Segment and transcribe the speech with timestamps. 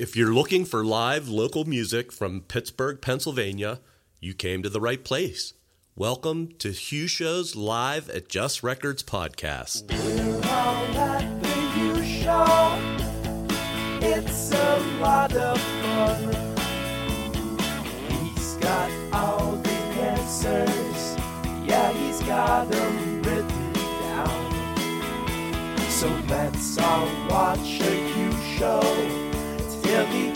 [0.00, 3.80] If you're looking for live local music from Pittsburgh, Pennsylvania,
[4.18, 5.52] you came to the right place.
[5.94, 9.92] Welcome to Hugh Show's Live at Just Records podcast.
[9.92, 12.78] We're all at the Hugh Show.
[14.00, 16.32] It's a lot of fun.
[18.08, 19.70] He's got all the
[20.00, 21.18] answers.
[21.68, 24.52] Yeah, he's got them written down.
[25.90, 29.29] So let's all watch a Hugh Show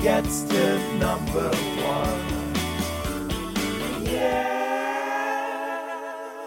[0.04, 2.54] gets to number one.
[4.04, 4.54] Yeah.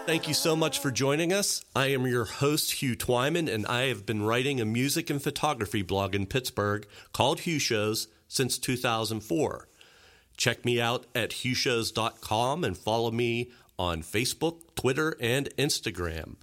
[0.06, 1.64] Thank you so much for joining us.
[1.74, 5.82] I am your host, Hugh Twyman, and I have been writing a music and photography
[5.82, 9.68] blog in Pittsburgh called Hugh Shows since 2004.
[10.36, 16.36] Check me out at hughshows.com and follow me on Facebook, Twitter, and Instagram.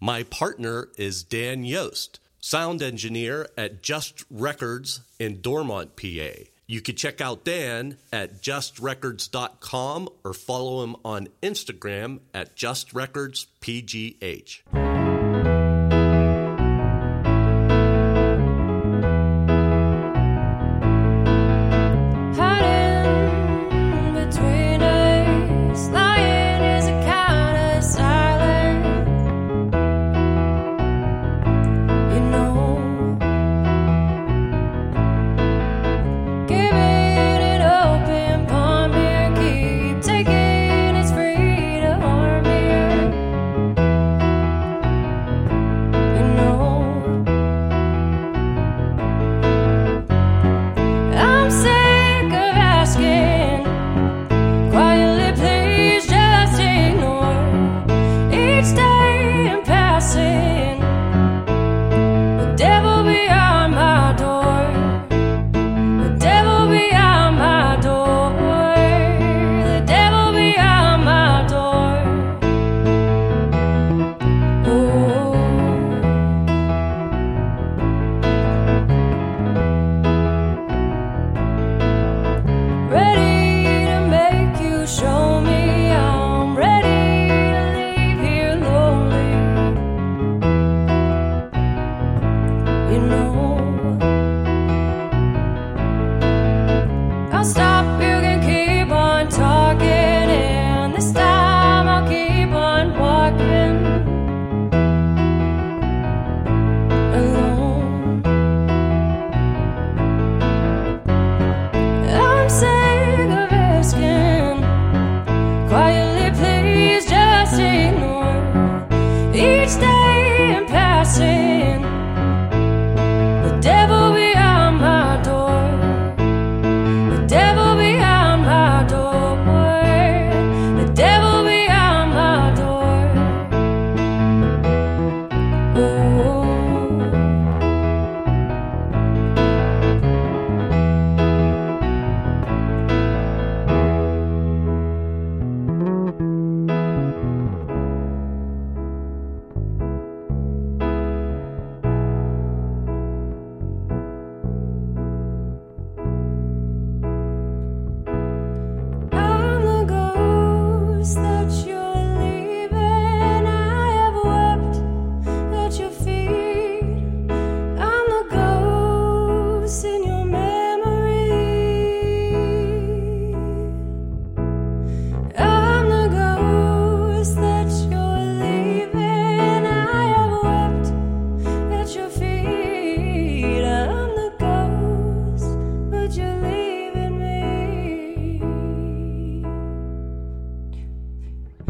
[0.00, 6.44] My partner is Dan Yost, sound engineer at Just Records in Dormont, PA.
[6.68, 14.85] You can check out Dan at justrecords.com or follow him on Instagram at justrecordspgh.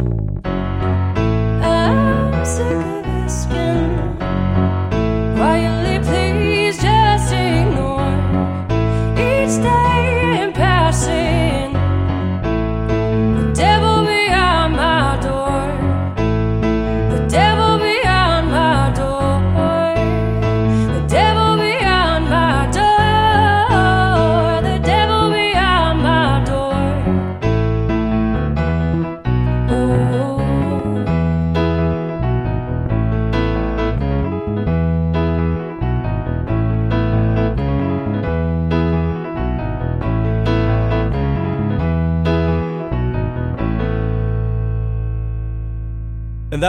[0.07, 0.66] I'm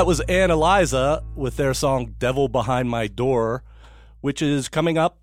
[0.08, 3.62] that was Anne Eliza with their song Devil Behind My Door,
[4.22, 5.20] which is coming up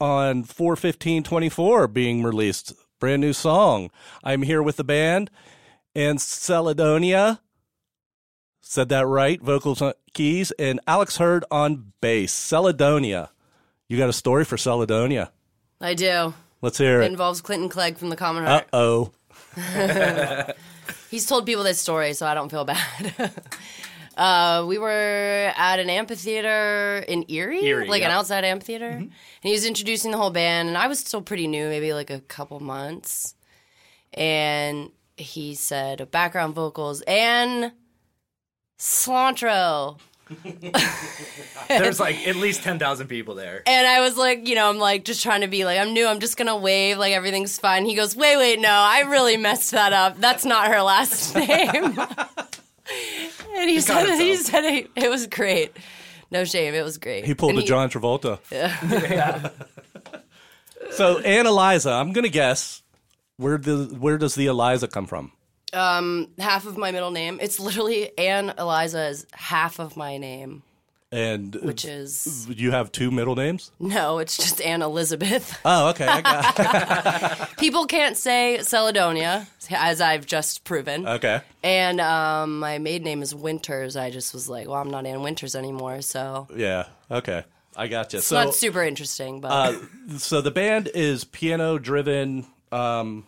[0.00, 2.72] on 41524 being released.
[2.98, 3.92] Brand new song.
[4.24, 5.30] I'm here with the band
[5.94, 7.38] Anne Celedonia.
[8.60, 9.40] Said that right.
[9.40, 12.34] Vocals on keys and Alex Herd on bass.
[12.34, 13.28] Celedonia.
[13.88, 15.30] You got a story for Celedonia?
[15.80, 16.34] I do.
[16.60, 17.12] Let's hear It it.
[17.12, 18.68] involves Clinton Clegg from the Common Uh Heart.
[18.72, 19.12] oh.
[21.10, 23.14] He's told people this story, so I don't feel bad.
[24.16, 29.12] uh, we were at an amphitheater in Erie, Erie, like an outside amphitheater, and
[29.42, 32.20] he was introducing the whole band, and I was still pretty new, maybe like a
[32.20, 33.34] couple months,
[34.14, 37.72] and he said background vocals and
[38.78, 39.98] cilantro.
[41.68, 43.62] There's like at least ten thousand people there.
[43.66, 46.06] And I was like, you know, I'm like just trying to be like, I'm new,
[46.06, 47.84] I'm just gonna wave, like everything's fine.
[47.84, 50.18] He goes, wait, wait, no, I really messed that up.
[50.18, 51.48] That's not her last name.
[53.54, 55.76] and he said, he said it, it was great.
[56.30, 57.24] No shame, it was great.
[57.24, 58.40] He pulled And a John Travolta.
[58.50, 59.50] Yeah.
[60.90, 62.82] so Anne Eliza, I'm gonna guess
[63.36, 65.30] where the where does the Eliza come from?
[65.72, 67.38] Um, half of my middle name.
[67.42, 70.62] It's literally Anne Eliza is half of my name,
[71.10, 73.72] And which is you have two middle names?
[73.80, 75.58] no, it's just Anne Elizabeth.
[75.64, 76.06] Oh, okay.
[76.06, 81.06] I got People can't say Celedonia, as I've just proven.
[81.06, 81.40] okay.
[81.64, 83.96] And um, my maiden name is Winters.
[83.96, 86.86] I just was like, well, I'm not Anne Winters anymore, so Yeah.
[87.10, 87.44] Okay.
[87.76, 88.18] I got you.
[88.20, 89.40] it's So not super interesting.
[89.40, 93.26] But uh, so the band is piano driven um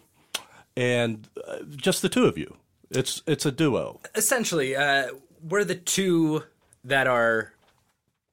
[0.78, 2.56] and uh, just the two of you.
[2.90, 4.00] It's it's a duo.
[4.14, 5.08] Essentially, uh,
[5.42, 6.44] we're the two
[6.84, 7.52] that are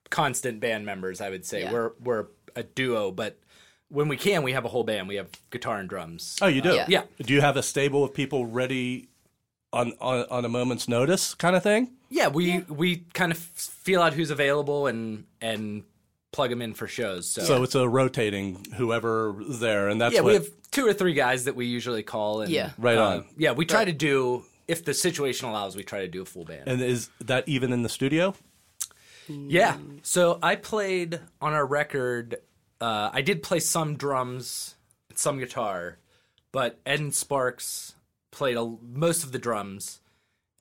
[0.10, 1.20] constant band members.
[1.22, 1.74] I would say Yeah.
[1.74, 3.38] we're we're a duo, but
[3.90, 5.08] when we can, we have a whole band.
[5.08, 6.38] We have guitar and drums.
[6.42, 6.74] Oh, you do.
[6.74, 6.86] Yeah.
[6.88, 7.04] Yeah.
[7.22, 9.10] Do you have a stable of people ready
[9.74, 11.92] on on, on a moment's notice kind of thing?
[12.10, 15.84] Yeah, we we kind of feel out who's available and and
[16.36, 17.30] plug them in for shows.
[17.30, 20.94] So, So it's a rotating whoever there and that's yeah, what we have two or
[20.94, 22.42] three guys that we usually call.
[22.42, 22.72] And, Yeah.
[22.78, 23.26] Right uh, on.
[23.38, 26.44] Yeah, we try to do if the situation allows, we try to do a full
[26.44, 26.68] band.
[26.68, 28.36] and is that even in the studio?
[29.30, 29.78] Yeah.
[30.04, 32.36] So I played on our record.
[32.82, 34.76] Uh, I did play some drums,
[35.14, 36.00] some guitar,
[36.52, 37.96] but Ed and Sparks
[38.32, 40.02] played a, most of the drums,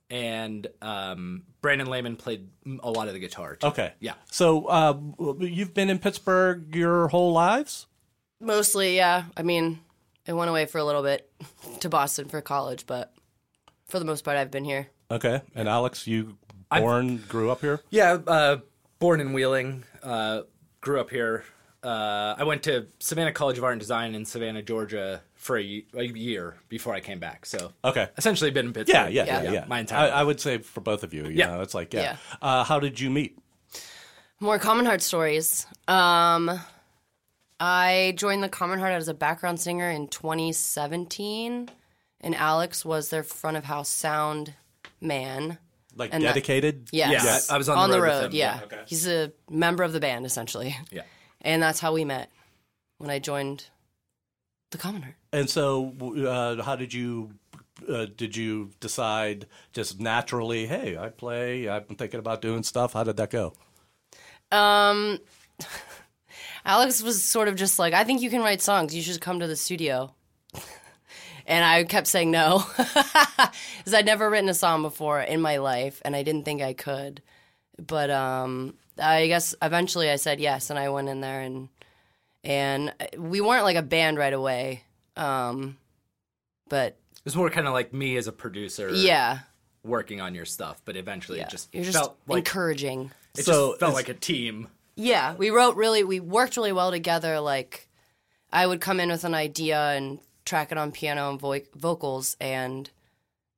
[0.09, 2.47] and um, Brandon Lehman played
[2.81, 3.55] a lot of the guitar.
[3.55, 3.67] Too.
[3.67, 3.93] Okay.
[3.99, 4.13] Yeah.
[4.31, 4.97] So uh,
[5.39, 7.87] you've been in Pittsburgh your whole lives?
[8.39, 9.25] mostly, yeah.
[9.35, 9.79] I mean,
[10.27, 11.29] I went away for a little bit
[11.81, 13.13] to Boston for college, but
[13.87, 14.87] for the most part, I've been here.
[15.11, 15.41] Okay.
[15.53, 16.37] And Alex, you
[16.71, 17.81] born, grew up here?
[17.89, 18.17] Yeah.
[18.25, 18.57] Uh,
[18.99, 20.41] born in Wheeling, uh,
[20.81, 21.43] grew up here.
[21.85, 25.85] Uh, I went to Savannah College of Art and Design in Savannah, Georgia, for a,
[25.95, 27.45] a year before I came back.
[27.45, 28.09] So Okay.
[28.17, 28.95] essentially, been in Pittsburgh.
[28.95, 29.51] Yeah, yeah, yeah, yeah.
[29.51, 29.65] Yeah.
[29.67, 30.11] My entire.
[30.11, 31.23] I, I would say for both of you.
[31.25, 31.47] you Yeah.
[31.47, 32.01] know, it's like, yeah.
[32.01, 32.17] Yeah.
[32.41, 33.37] Uh, how did you meet?
[34.39, 35.65] More Common Heart stories.
[35.87, 36.59] Um,
[37.59, 41.69] I joined the Common Heart as a background singer in 2017,
[42.21, 44.53] and Alex was their front of house sound
[44.99, 45.57] man.
[45.95, 46.89] Like And that- dedicated?
[46.91, 47.23] Yes.
[47.23, 48.23] Yeah, I- I was on the the road road.
[48.23, 48.63] with him, Yeah, yeah.
[48.65, 48.81] Okay.
[48.87, 51.03] he's a member of the band essentially, yeah.
[51.45, 52.29] And that's how we met
[52.97, 53.65] when I joined
[54.71, 55.15] the Common Heart.
[55.31, 55.93] And so,
[56.27, 57.31] uh, how did you
[57.87, 60.65] uh, did you decide just naturally?
[60.65, 61.69] Hey, I play.
[61.69, 62.93] I'm thinking about doing stuff.
[62.93, 63.53] How did that go?
[64.51, 65.19] Um,
[66.65, 68.95] Alex was sort of just like, I think you can write songs.
[68.95, 70.13] You should come to the studio.
[71.45, 76.01] and I kept saying no because I'd never written a song before in my life,
[76.03, 77.21] and I didn't think I could.
[77.77, 81.69] But um, I guess eventually I said yes, and I went in there and
[82.43, 84.83] and we weren't like a band right away.
[85.15, 85.77] Um,
[86.69, 88.89] but It was more kind of like me as a producer.
[88.93, 89.39] yeah,
[89.83, 93.11] working on your stuff, but eventually yeah, it just you're just felt like encouraging.
[93.37, 94.67] it So just felt like a team.
[94.95, 97.39] Yeah, we wrote really, we worked really well together.
[97.41, 97.89] Like,
[98.53, 102.37] I would come in with an idea and track it on piano and vo- vocals,
[102.39, 102.89] and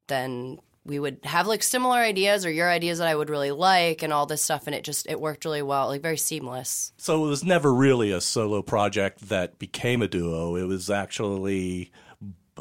[0.07, 4.01] then we would have like similar ideas or your ideas that I would really like,
[4.03, 6.93] and all this stuff, and it just it worked really well, like very seamless.
[6.97, 10.55] So it was never really a solo project that became a duo.
[10.55, 11.91] It was actually,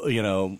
[0.05, 0.57] you know,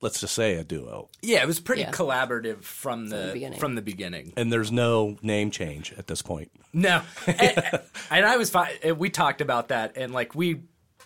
[0.00, 1.08] let's just say a duo.
[1.22, 1.92] Yeah, it was pretty Yeah.
[1.92, 3.58] collaborative from the, the beginning.
[3.60, 4.32] from the beginning.
[4.36, 6.50] And there's no name change at this point.
[6.72, 7.80] No, and,
[8.10, 8.72] and I was fine.
[8.98, 10.62] We talked about that, and like we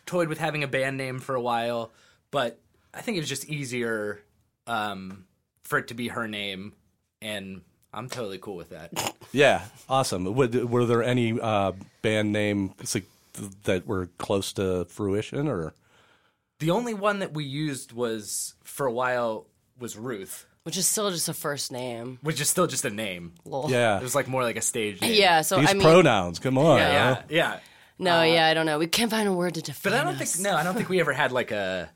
[0.07, 1.93] toyed with having a band name for a while,
[2.31, 2.59] but
[2.95, 4.23] I think it was just easier
[4.67, 5.27] um,
[5.69, 6.73] for it to be her name,
[7.23, 7.61] and
[7.93, 8.91] I'm totally cool with that.
[9.31, 9.61] Yeah,
[9.91, 10.25] awesome.
[10.25, 12.97] Were, were there any uh, band names
[13.65, 15.75] that were close to fruition, or
[16.61, 19.47] The only one that we used was for a while
[19.79, 22.19] was Ruth, Which is still just a first name.
[22.23, 23.35] which is still just a name.
[23.45, 23.71] Lol.
[23.71, 25.13] yeah, It was like more like a stage name.
[25.15, 25.43] Yeah.
[25.43, 26.39] So these I mean, pronouns?
[26.39, 27.23] Come on, yeah, huh?
[27.29, 27.59] yeah.
[27.99, 28.79] No, yeah, I don't know.
[28.79, 30.37] We can't find a word to define But I don't us.
[30.37, 31.91] think no, I don't think we ever had like a.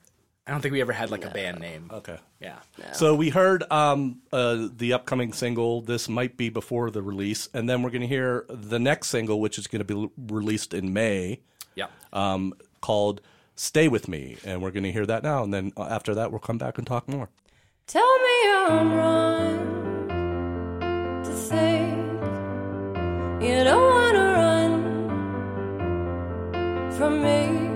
[0.46, 1.88] I don't think we ever had like a band name.
[1.92, 2.18] Okay.
[2.40, 2.58] Yeah.
[2.92, 5.82] So we heard um, uh, the upcoming single.
[5.82, 9.40] This might be before the release, and then we're going to hear the next single,
[9.40, 11.42] which is going to be l- released in May,
[11.76, 11.86] Yeah.
[12.12, 13.20] um, called
[13.54, 15.44] "Stay with Me," and we're going to hear that now.
[15.44, 17.28] And then uh, after that, we'll come back and talk more.
[17.86, 19.58] Tell me I'm wrong
[21.24, 21.92] to think
[23.44, 24.82] you don't want to run
[26.96, 27.68] from me.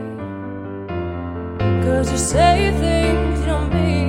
[1.87, 4.06] Cause you say things you don't mean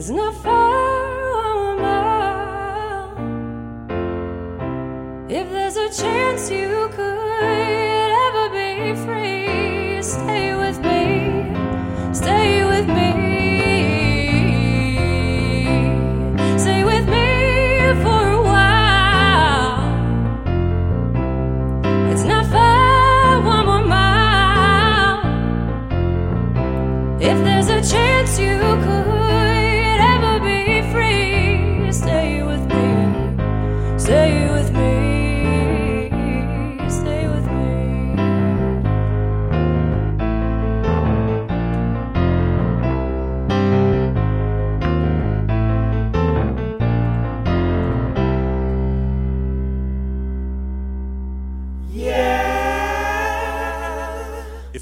[0.00, 0.59] It's not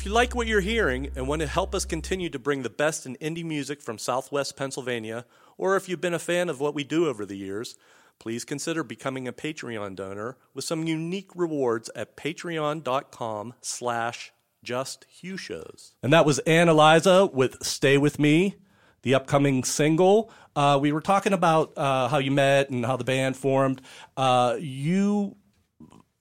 [0.08, 3.04] you like what you're hearing and want to help us continue to bring the best
[3.04, 5.26] in indie music from Southwest Pennsylvania,
[5.58, 7.76] or if you've been a fan of what we do over the years,
[8.18, 14.32] please consider becoming a Patreon donor with some unique rewards at patreon.com slash
[14.64, 15.92] justhughshows.
[16.02, 18.54] And that was Anne Eliza with Stay With Me,
[19.02, 20.32] the upcoming single.
[20.56, 23.82] Uh, we were talking about uh, how you met and how the band formed.
[24.16, 25.36] Uh, you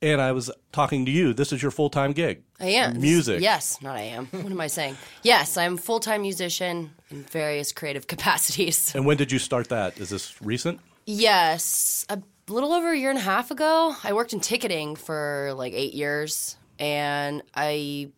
[0.01, 1.34] and I was talking to you.
[1.34, 2.44] This is your full time gig.
[2.60, 3.00] I am.
[3.00, 3.42] Music.
[3.42, 4.28] Yes, not I am.
[4.28, 4.98] What am I saying?
[5.22, 8.94] Yes, I'm a full time musician in various creative capacities.
[8.96, 10.00] And when did you start that?
[10.00, 10.80] Is this recent?
[11.06, 15.54] Yes, a little over a year and a half ago, I worked in ticketing for
[15.56, 18.10] like eight years, and I,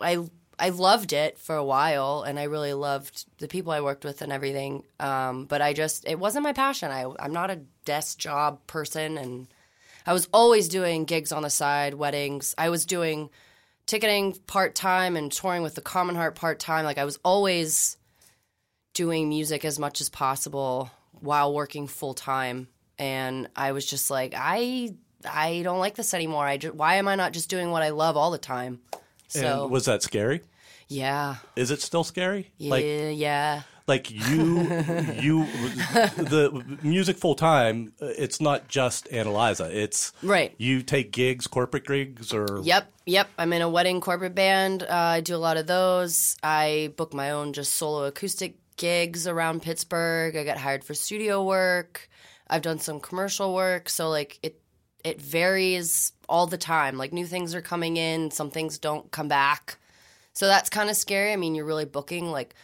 [0.00, 0.24] I,
[0.58, 4.22] I loved it for a while, and I really loved the people I worked with
[4.22, 4.84] and everything.
[4.98, 6.90] Um, but I just, it wasn't my passion.
[6.90, 9.48] I, I'm not a desk job person, and
[10.06, 12.54] I was always doing gigs on the side, weddings.
[12.56, 13.28] I was doing
[13.88, 16.84] ticketing part time and touring with the Common Heart part time.
[16.84, 17.96] Like I was always
[18.94, 20.90] doing music as much as possible
[21.20, 22.68] while working full time
[22.98, 24.94] and I was just like I
[25.28, 26.46] I don't like this anymore.
[26.46, 28.80] I just, why am I not just doing what I love all the time?
[29.26, 30.42] So and was that scary?
[30.88, 31.36] yeah.
[31.56, 32.50] Is it still scary?
[32.58, 33.62] Yeah, Like yeah.
[33.88, 34.60] Like you
[35.20, 35.46] you
[36.16, 39.70] the music full time it's not just Anne Eliza.
[39.76, 40.54] It's Right.
[40.58, 43.28] You take gigs, corporate gigs or Yep, yep.
[43.38, 44.82] I'm in a wedding corporate band.
[44.82, 46.36] Uh, I do a lot of those.
[46.42, 50.36] I book my own just solo acoustic gigs around Pittsburgh.
[50.36, 52.08] I get hired for studio work.
[52.48, 53.88] I've done some commercial work.
[53.88, 54.60] So like it
[55.04, 56.96] it varies all the time.
[56.96, 59.78] Like new things are coming in, some things don't come back.
[60.32, 61.32] So that's kind of scary.
[61.32, 62.54] I mean, you're really booking like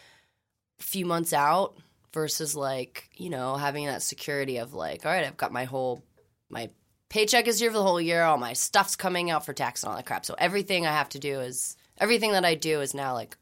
[0.78, 1.76] few months out
[2.12, 6.02] versus like, you know, having that security of like, all right, I've got my whole
[6.50, 6.70] my
[7.08, 9.90] paycheck is here for the whole year, all my stuff's coming out for tax and
[9.90, 10.24] all that crap.
[10.24, 13.36] So everything I have to do is everything that I do is now like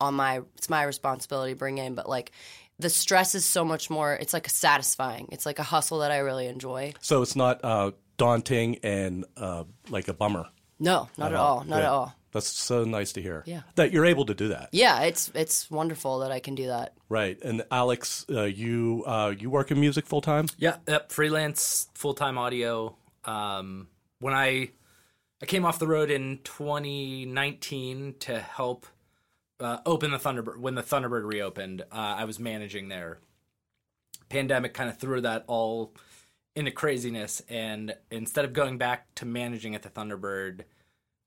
[0.00, 2.32] on my it's my responsibility to bring in, but like
[2.78, 5.28] the stress is so much more it's like satisfying.
[5.32, 6.94] It's like a hustle that I really enjoy.
[7.00, 10.46] So it's not uh, daunting and uh, like a bummer.
[10.80, 11.64] No, not at all.
[11.64, 11.84] Not Yeah.
[11.84, 12.14] at all.
[12.32, 13.42] That's so nice to hear.
[13.46, 13.62] Yeah.
[13.76, 14.68] That you're able to do that.
[14.72, 16.94] Yeah, it's it's wonderful that I can do that.
[17.08, 17.38] Right.
[17.42, 20.46] And Alex, uh, you uh, you work in music full time?
[20.58, 21.10] Yeah, yep.
[21.10, 22.96] Freelance, full time audio.
[23.24, 23.88] Um,
[24.20, 24.70] when I
[25.42, 28.86] I came off the road in 2019 to help
[29.60, 31.82] uh, open the Thunderbird when the Thunderbird reopened.
[31.82, 33.18] Uh, I was managing there.
[34.28, 35.94] Pandemic kind of threw that all
[36.54, 40.62] into craziness, and instead of going back to managing at the Thunderbird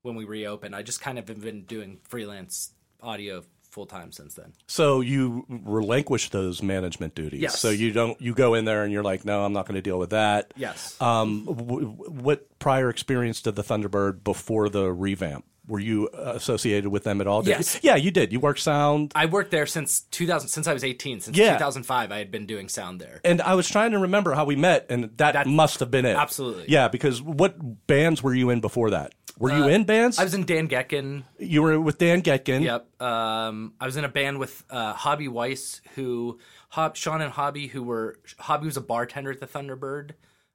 [0.01, 4.33] when we reopened, I just kind of have been doing freelance audio full time since
[4.33, 4.51] then.
[4.67, 7.39] So you relinquish those management duties.
[7.41, 7.59] Yes.
[7.59, 9.81] So you don't you go in there and you're like, no, I'm not going to
[9.81, 10.53] deal with that.
[10.57, 10.99] Yes.
[11.01, 15.45] Um, w- what prior experience did the Thunderbird before the revamp?
[15.67, 17.43] Were you associated with them at all?
[17.43, 17.75] Did Yes.
[17.75, 17.91] You?
[17.91, 18.33] Yeah, you did.
[18.33, 19.13] You worked sound.
[19.15, 21.53] I worked there since 2000 since I was 18 since Yeah.
[21.53, 23.21] 2005 I had been doing sound there.
[23.23, 26.03] And I was trying to remember how we met, and that, That- must have been
[26.03, 26.17] it.
[26.17, 26.65] Absolutely.
[26.67, 29.13] Yeah, because what bands were you in before that?
[29.41, 30.19] Were you in bands?
[30.19, 31.23] Uh, I was in Dan Getkin.
[31.39, 32.61] you were with Dan Getkin.
[32.63, 33.01] Yep.
[33.01, 37.67] Um, I was in a band with uh, Hobby Weiss, who Hob, Sean and Hobby,
[37.67, 40.11] who were Hobby was a bartender at the Thunderbird.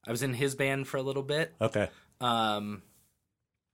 [0.07, 1.53] I was in his band for a little bit.
[1.61, 1.89] Okay.
[2.21, 2.83] Um,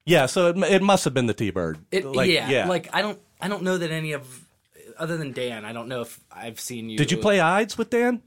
[0.07, 1.79] Yeah, so it, it must have been the T-Bird.
[1.91, 4.47] it, Like, yeah, like I don't, I don't know that any of,
[4.97, 6.97] other than Dan, I don't know if I've seen you.
[6.97, 8.23] Did you play Ides with Dan?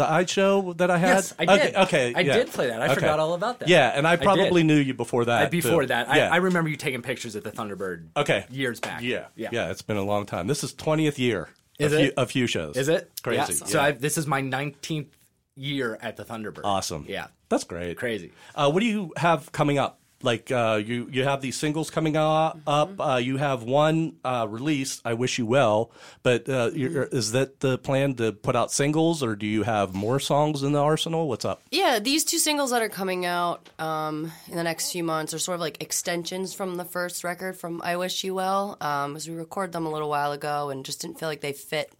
[0.00, 1.08] The Ides show that I had?
[1.08, 1.74] Yes, I did.
[1.74, 2.32] Okay, okay I yeah.
[2.38, 2.80] did play that.
[2.80, 2.94] I Okay.
[2.94, 3.68] forgot all about that.
[3.68, 5.46] Yeah, and I probably knew you before that.
[5.46, 5.88] Uh, Before too.
[5.88, 6.32] that, I, yeah.
[6.32, 8.08] I remember you taking pictures at the Thunderbird.
[8.16, 8.46] okay.
[8.50, 9.02] years back.
[9.02, 10.46] Yeah, yeah, yeah, It's been a long time.
[10.46, 11.48] This is twentieth year.
[11.78, 12.14] Is few, it?
[12.16, 12.76] a few shows?
[12.76, 13.54] Is it crazy?
[13.60, 13.66] Yeah.
[13.66, 13.80] So.
[13.80, 15.06] I, this is my 19th
[15.54, 16.62] year at the Thunderbird.
[16.64, 17.04] awesome.
[17.08, 17.96] Yeah, that's great.
[17.96, 18.32] crazy.
[18.54, 19.99] Uh, what do you have coming up?
[20.22, 22.58] Like uh, you, you have these singles coming up.
[22.58, 22.68] Mm-hmm.
[22.68, 23.00] up.
[23.00, 25.00] Uh, you have one uh, release.
[25.04, 25.90] I wish you well.
[26.22, 29.94] But uh, you're, is that the plan to put out singles, or do you have
[29.94, 31.28] more songs in the arsenal?
[31.28, 31.62] What's up?
[31.70, 35.38] Yeah, these two singles that are coming out um, in the next few months are
[35.38, 39.28] sort of like extensions from the first record from I Wish You Well, um, as
[39.28, 41.92] we recorded them a little while ago and just didn't feel like they fit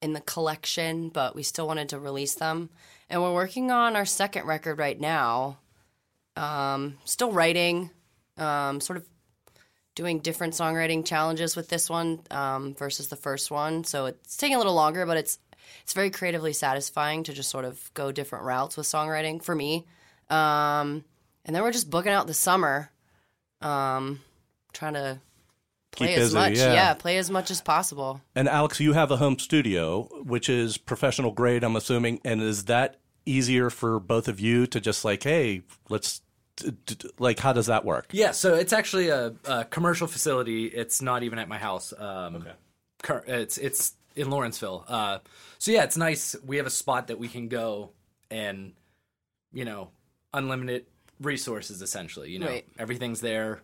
[0.00, 2.70] in the collection, but we still wanted to release them.
[3.10, 5.58] And we're working on our second record right now.
[6.40, 7.90] Um, still writing,
[8.38, 9.06] um, sort of
[9.94, 13.84] doing different songwriting challenges with this one um, versus the first one.
[13.84, 15.38] So it's taking a little longer, but it's
[15.82, 19.86] it's very creatively satisfying to just sort of go different routes with songwriting for me.
[20.30, 21.04] Um,
[21.44, 22.90] and then we're just booking out the summer,
[23.60, 24.20] um,
[24.72, 25.20] trying to
[25.90, 26.94] play Keep as busy, much, yeah.
[26.94, 28.20] play as much as possible.
[28.34, 32.20] And Alex, you have a home studio, which is professional grade, I'm assuming.
[32.24, 36.22] And is that easier for both of you to just like, hey, let's
[36.60, 38.06] d- d- like, how does that work?
[38.12, 40.66] Yeah, so it's actually a, a commercial facility.
[40.66, 41.92] It's not even at my house.
[41.98, 42.46] Um,
[43.02, 44.84] cur- It's it's in Lawrenceville.
[44.88, 45.18] Uh,
[45.58, 46.36] so yeah, it's nice.
[46.44, 47.90] We have a spot that we can go
[48.30, 48.72] and
[49.52, 49.90] you know
[50.32, 50.86] unlimited
[51.20, 52.30] resources essentially.
[52.30, 52.66] You know Right.
[52.78, 53.62] everything's there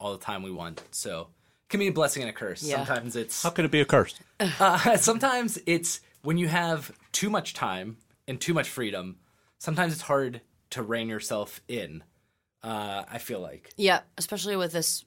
[0.00, 0.82] all the time we want.
[0.90, 1.20] So
[1.64, 2.62] it can be a blessing and a curse.
[2.62, 2.76] Yeah.
[2.84, 4.14] Sometimes it's How could it be a curse?
[4.40, 7.96] uh, sometimes it's when you have too much time
[8.28, 9.16] and too much freedom.
[9.58, 12.02] Sometimes it's hard to rein yourself in.
[12.62, 13.70] Uh, I feel like.
[13.76, 15.04] Yeah, especially with this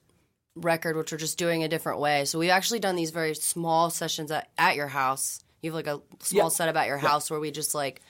[0.56, 2.24] record, which we're just doing a different way.
[2.24, 5.44] So we've actually done these very small sessions at, at your house.
[5.62, 6.48] You have like a small Yeah.
[6.48, 8.00] setup at your house where we just like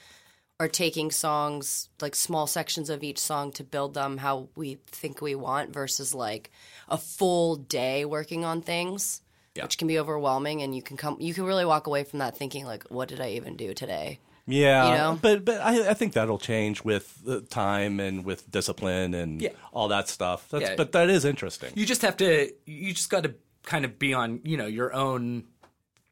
[0.59, 5.21] are taking songs, like small sections of each song to build them how we think
[5.21, 6.51] we want versus like
[6.87, 9.21] a full day working on things.
[9.61, 11.17] Which can be overwhelming, and you can come.
[11.19, 14.19] You can really walk away from that thinking like, "What did I even do today?"
[14.47, 15.19] Yeah, You know?
[15.21, 19.49] but but I, I think that'll change with time and with discipline and Yeah.
[19.71, 20.47] all that stuff.
[20.49, 20.75] That's, Yeah.
[20.75, 21.71] But that is interesting.
[21.75, 24.93] you just have to you just got to kind of be on you know your
[24.93, 25.43] own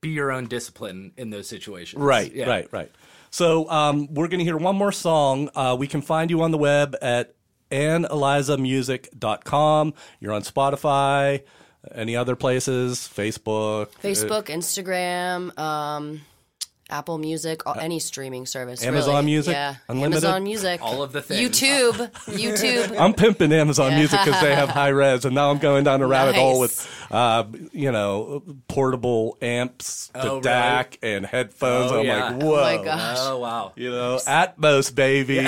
[0.01, 2.47] be your own discipline in those situations Right, Yeah.
[2.47, 2.91] right, right.
[3.31, 5.49] So um, we're going to hear one more song.
[5.53, 7.35] Uh, we can find you on the web at
[7.71, 9.93] annelizamusic.com.
[10.19, 11.43] You're on Spotify,
[11.93, 13.87] any other places, Facebook.
[14.03, 16.21] Facebook, Instagram, um,
[16.89, 18.83] Apple Music, all, any streaming service.
[18.83, 19.25] Amazon really.
[19.25, 19.53] Music?
[19.53, 19.75] yeah.
[19.87, 20.23] Unlimited?
[20.23, 21.59] Amazon Music, All of the things.
[21.59, 21.93] YouTube,
[22.25, 22.99] YouTube.
[22.99, 26.07] I'm pimping Amazon Music because they have high res, and now I'm going down a
[26.07, 31.91] rabbit hole with, uh, you know, portable amps, the Oh, DAC, and headphones.
[31.91, 32.29] Oh, I'm yeah.
[32.31, 32.61] like, Oh whoa.
[32.77, 33.17] my gosh.
[33.19, 33.73] Oh wow.
[33.75, 35.37] You know, Atmos, baby.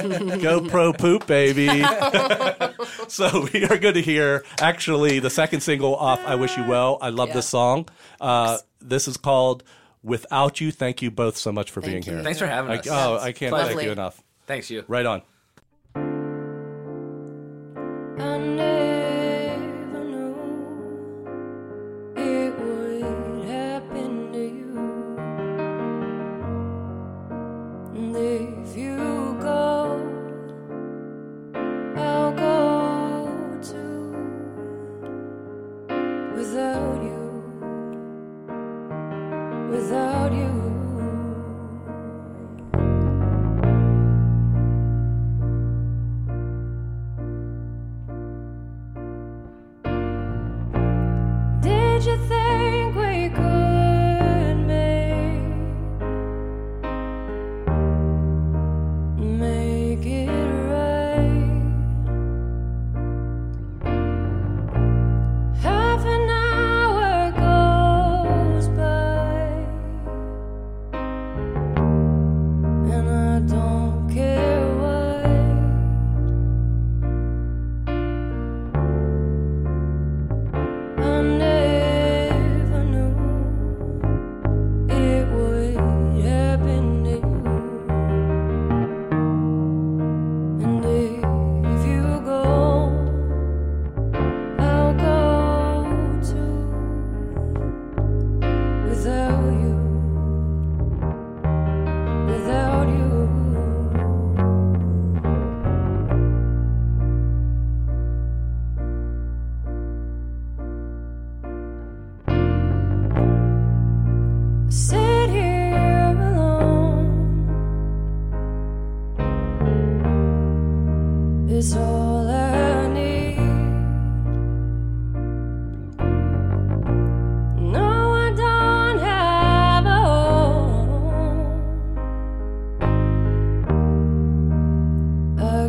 [0.00, 1.68] GoPro poop, baby.
[3.08, 6.98] so we are going to hear, actually, the second single off I Wish You Well.
[7.00, 7.34] I love Yeah.
[7.34, 7.88] this song.
[8.20, 9.62] Uh, this is called
[10.02, 10.72] Without You.
[10.72, 12.12] Thank you both so much for being you.
[12.12, 12.22] here.
[12.22, 12.88] Thanks for having I, us.
[12.90, 14.22] oh, I can't thank you enough.
[14.46, 14.84] Thanks you.
[14.88, 15.22] Right on.
[36.54, 37.01] I
[39.72, 40.01] without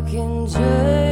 [0.03, 1.02] can just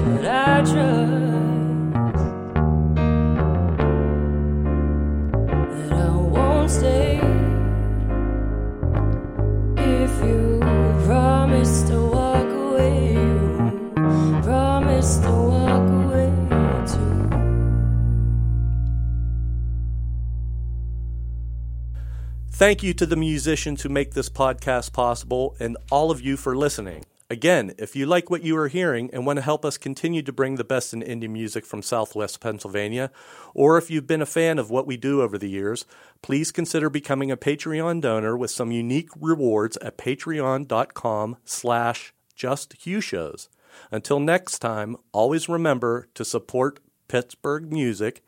[0.00, 1.10] us, I trust
[5.80, 7.16] that I won't stay
[9.76, 10.60] if you
[11.04, 13.12] promise to walk away.
[13.12, 16.30] You promise to walk away
[16.86, 17.30] too.
[22.52, 26.56] Thank you to the musicians who make this podcast possible and all of you for
[26.56, 27.04] listening.
[27.30, 30.32] Again, if you like what you are hearing and want to help us continue to
[30.32, 33.12] bring the best in indie music from Southwest Pennsylvania,
[33.54, 35.86] or if you've been a fan of what we do over the years,
[36.22, 42.12] please consider becoming a Patreon donor with some unique rewards at patreon.com slash.
[43.92, 48.24] Until next time, always remember to support Pittsburgh music,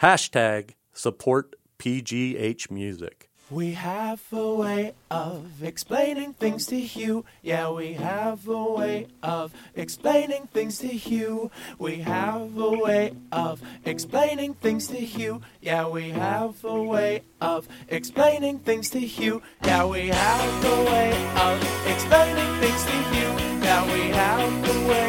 [0.00, 3.27] Hashtag support PGH Music.
[3.50, 7.24] We have a way of explaining things to you.
[7.42, 11.50] Yeah, we have a way of explaining things to you.
[11.78, 15.40] We have a way of explaining things to you.
[15.62, 19.40] Yeah, we have a way of explaining things to you.
[19.62, 23.28] Yeah, we have a way of explaining things to you.
[23.64, 25.07] Yeah, we have a way